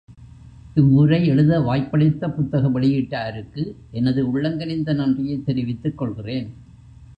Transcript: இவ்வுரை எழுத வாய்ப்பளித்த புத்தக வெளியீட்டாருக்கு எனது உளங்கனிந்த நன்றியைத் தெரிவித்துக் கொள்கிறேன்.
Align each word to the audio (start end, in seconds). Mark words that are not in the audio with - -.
இவ்வுரை 0.75 1.27
எழுத 1.27 1.59
வாய்ப்பளித்த 1.59 2.29
புத்தக 2.29 2.79
வெளியீட்டாருக்கு 2.79 3.63
எனது 3.91 4.23
உளங்கனிந்த 4.31 4.93
நன்றியைத் 4.93 5.45
தெரிவித்துக் 5.45 5.97
கொள்கிறேன். 5.97 6.49